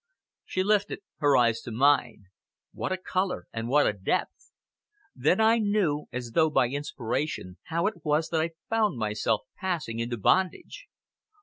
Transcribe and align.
She 0.45 0.63
lifted 0.63 1.01
her 1.19 1.37
eyes 1.37 1.61
to 1.61 1.69
mine. 1.71 2.23
What 2.73 2.91
a 2.91 2.97
color! 2.97 3.45
and 3.53 3.67
what 3.69 3.85
a 3.85 3.93
depth. 3.93 4.51
Then 5.15 5.39
I 5.39 5.59
knew, 5.59 6.07
as 6.11 6.31
though 6.31 6.49
by 6.49 6.69
inspiration, 6.69 7.59
how 7.65 7.85
it 7.85 8.03
was 8.03 8.29
that 8.29 8.41
I 8.41 8.49
found 8.67 8.97
myself 8.97 9.41
passing 9.59 9.99
into 9.99 10.17
bondage. 10.17 10.87